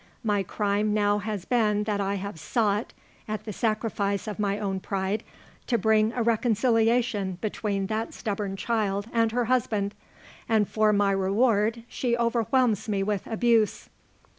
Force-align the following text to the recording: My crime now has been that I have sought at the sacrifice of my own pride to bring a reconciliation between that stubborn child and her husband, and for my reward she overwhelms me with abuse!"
My 0.23 0.41
crime 0.41 0.95
now 0.95 1.19
has 1.19 1.45
been 1.45 1.83
that 1.83 2.01
I 2.01 2.15
have 2.15 2.39
sought 2.39 2.91
at 3.27 3.43
the 3.43 3.53
sacrifice 3.53 4.27
of 4.27 4.39
my 4.39 4.57
own 4.57 4.79
pride 4.79 5.23
to 5.67 5.77
bring 5.77 6.11
a 6.13 6.23
reconciliation 6.23 7.37
between 7.39 7.85
that 7.85 8.15
stubborn 8.15 8.55
child 8.55 9.05
and 9.13 9.31
her 9.31 9.45
husband, 9.45 9.93
and 10.49 10.67
for 10.67 10.91
my 10.91 11.11
reward 11.11 11.83
she 11.87 12.17
overwhelms 12.17 12.89
me 12.89 13.03
with 13.03 13.27
abuse!" 13.27 13.89